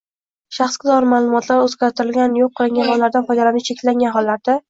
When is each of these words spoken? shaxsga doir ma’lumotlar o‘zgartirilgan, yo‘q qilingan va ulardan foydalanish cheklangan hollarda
shaxsga 0.57 0.87
doir 0.87 1.05
ma’lumotlar 1.09 1.61
o‘zgartirilgan, 1.65 2.33
yo‘q 2.41 2.55
qilingan 2.61 2.91
va 2.93 2.97
ulardan 3.01 3.27
foydalanish 3.29 3.67
cheklangan 3.73 4.17
hollarda 4.19 4.57